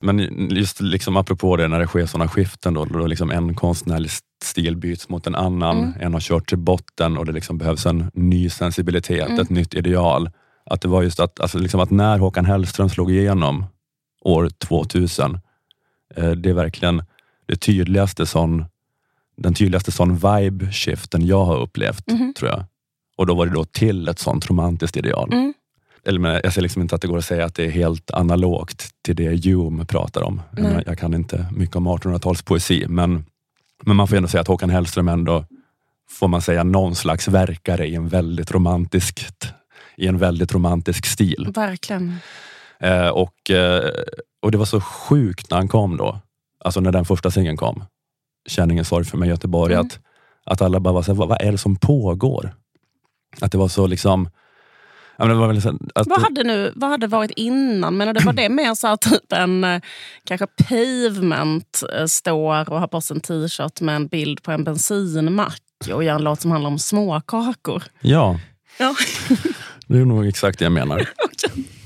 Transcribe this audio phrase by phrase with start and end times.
[0.00, 4.10] Men just liksom apropå det, när det sker sådana skiften, då, då liksom en konstnärlig
[4.44, 6.00] stil byts mot en annan, mm.
[6.00, 9.40] en har kört till botten och det liksom behövs en ny sensibilitet, mm.
[9.40, 10.30] ett nytt ideal.
[10.64, 13.64] Att det var just att, alltså liksom att när Håkan Hellström slog igenom
[14.20, 15.38] år 2000,
[16.16, 17.02] eh, det är verkligen
[17.46, 18.64] det tydligaste sån,
[19.36, 22.34] den tydligaste sån vibe-shiften jag har upplevt, mm.
[22.34, 22.64] tror jag.
[23.16, 25.52] Och då var det då till ett sånt romantiskt ideal.
[26.04, 28.10] Eller men jag ser liksom inte att det går att säga att det är helt
[28.10, 30.42] analogt till det Hume pratar om.
[30.56, 33.24] Jag, jag kan inte mycket om 1800-talspoesi, men,
[33.82, 35.44] men man får ändå säga att Håkan Hellström ändå,
[36.10, 39.52] får man säga, någon slags verkare i en väldigt romantiskt,
[39.96, 41.52] i en väldigt romantisk stil.
[41.54, 42.16] Verkligen.
[42.78, 43.90] Eh, och, eh,
[44.42, 46.18] och det var så sjukt när han kom då,
[46.64, 47.84] alltså när den första singeln kom,
[48.48, 49.86] Känn ingen sorg för mig Göteborg, mm.
[49.86, 49.98] att,
[50.44, 52.54] att alla bara var så här, vad, vad är det som pågår?
[53.40, 54.28] Att det var så liksom
[55.20, 57.96] Ja, det var väl så att, vad, hade nu, vad hade varit innan?
[57.96, 59.80] Men det var det mer så att typ en eh,
[60.24, 64.64] kanske Pavement eh, står och har på sig en t-shirt med en bild på en
[64.64, 65.62] bensinmack
[65.92, 67.82] och gör en låt som handlar om småkakor?
[68.00, 68.40] Ja,
[68.78, 68.94] ja.
[69.86, 71.08] det är nog exakt det jag menar.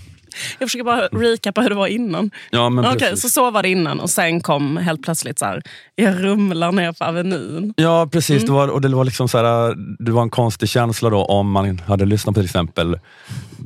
[0.64, 2.30] Jag försöker bara recapa hur det var innan.
[2.50, 5.62] Ja, men okay, så så var det innan och sen kom helt plötsligt så här,
[5.94, 7.74] jag rumlar ner på Avenyn.
[7.76, 8.46] Ja precis, mm.
[8.46, 11.50] det, var, och det var liksom så här, det var en konstig känsla då om
[11.50, 12.98] man hade lyssnat på till exempel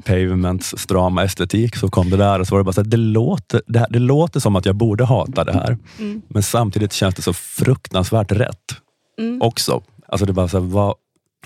[0.04, 2.96] Pavements strama estetik, så kom det där och så var det bara så här, det,
[2.96, 5.78] låter, det, det låter som att jag borde hata det här.
[5.98, 6.22] Mm.
[6.28, 8.76] Men samtidigt känns det så fruktansvärt rätt
[9.18, 9.42] mm.
[9.42, 9.82] också.
[10.08, 10.94] Alltså det bara så här, vad,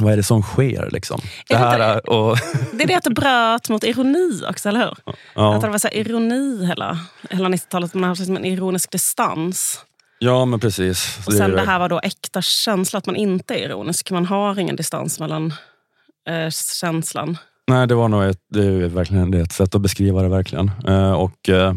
[0.01, 0.89] vad är det som sker?
[0.93, 1.21] Liksom?
[1.49, 2.37] Det, här är, och...
[2.73, 4.97] det är det att det bröt mot ironi också, eller hur?
[5.35, 5.55] Ja.
[5.55, 6.99] Att det var så ironi hela,
[7.31, 7.95] hela 90-talet.
[7.95, 9.85] Man hade en ironisk distans.
[10.19, 11.19] Ja, men precis.
[11.27, 14.11] Och sen det, det här var då äkta känsla, att man inte är ironisk.
[14.11, 15.55] Man har ingen distans mellan
[16.29, 17.39] eh, känslan.
[17.69, 20.29] Nej, det var nog ett, det är verkligen det är ett sätt att beskriva det
[20.29, 20.71] verkligen.
[20.87, 21.75] Eh, och, eh,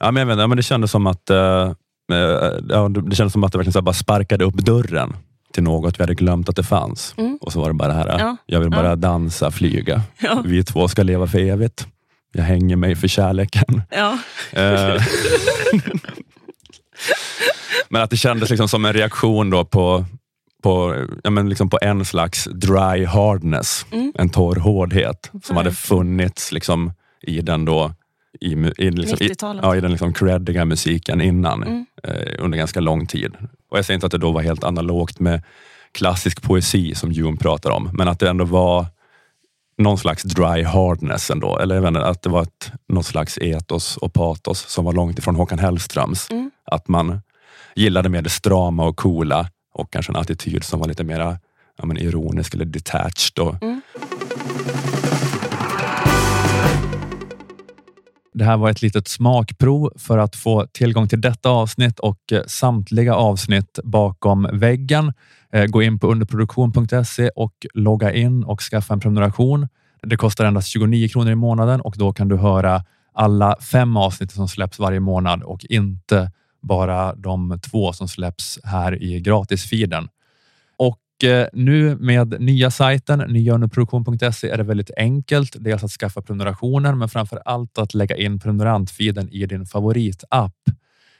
[0.00, 1.72] ja, men jag vet, ja, men det kändes som att eh,
[2.12, 5.16] eh, ja, det kändes som att det verkligen så bara sparkade upp dörren
[5.54, 7.14] till något vi hade glömt att det fanns.
[7.16, 7.38] Mm.
[7.40, 8.36] Och så var det bara det här, ja.
[8.46, 8.96] jag vill bara ja.
[8.96, 10.02] dansa, flyga.
[10.18, 10.42] Ja.
[10.44, 11.86] Vi två ska leva för evigt.
[12.32, 13.82] Jag hänger mig för kärleken.
[14.52, 15.02] Eh,
[17.88, 20.04] men att det kändes liksom som en reaktion då på,
[20.62, 24.12] på, ja men liksom på en slags dry hardness, mm.
[24.14, 26.92] en torr hårdhet som hade funnits liksom
[27.22, 27.94] i den då
[28.40, 31.86] i, i, liksom, i, ja, i den liksom creddiga musiken innan mm.
[32.02, 33.36] eh, under ganska lång tid.
[33.70, 35.42] Och Jag säger inte att det då var helt analogt med
[35.92, 38.86] klassisk poesi som Hume pratar om, men att det ändå var
[39.78, 41.58] någon slags dry hardness ändå.
[41.58, 45.36] Eller inte, att det var ett, något slags etos och patos som var långt ifrån
[45.36, 46.30] Håkan Hellströms.
[46.30, 46.50] Mm.
[46.64, 47.20] Att man
[47.74, 51.38] gillade mer det strama och coola och kanske en attityd som var lite mer
[51.76, 53.38] ja, ironisk eller detached.
[53.38, 53.80] Och, mm.
[58.34, 62.42] Det här var ett litet smakprov för att få tillgång till detta avsnitt och eh,
[62.46, 65.12] samtliga avsnitt bakom väggen.
[65.52, 69.68] Eh, gå in på underproduktion.se och logga in och skaffa en prenumeration.
[70.02, 74.32] Det kostar endast 29 kronor i månaden och då kan du höra alla fem avsnitt
[74.32, 76.30] som släpps varje månad och inte
[76.62, 80.08] bara de två som släpps här i gratisfiden.
[81.22, 85.56] Eh, nu med nya sajten nyaunderproduktion.se är det väldigt enkelt.
[85.60, 90.54] Dels alltså att skaffa prenumerationer, men framför allt att lägga in prenumerantfiden i din favoritapp.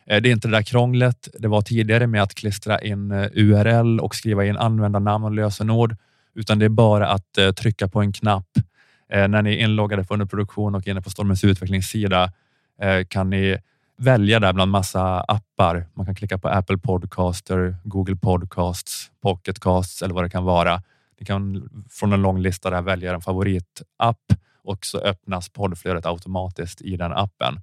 [0.06, 3.28] Eh, det är inte det där krånglet det var tidigare med att klistra in eh,
[3.34, 5.96] URL och skriva in användarnamn och lösenord,
[6.34, 8.48] utan det är bara att trycka på en knapp.
[9.08, 12.32] När ni är inloggade på underproduktion och inne på Stormens utvecklingssida
[13.08, 13.58] kan ni
[13.96, 15.86] välja där bland massa appar.
[15.94, 20.82] Man kan klicka på Apple Podcaster, Google Podcasts, Pocketcasts eller vad det kan vara.
[21.20, 24.22] Ni kan från en lång lista där välja en favoritapp
[24.64, 27.60] och så öppnas poddflödet automatiskt i den appen.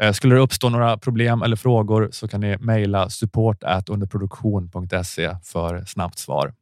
[0.00, 5.84] Eh, skulle det uppstå några problem eller frågor så kan ni mejla support underproduktion.se för
[5.84, 6.54] snabbt svar.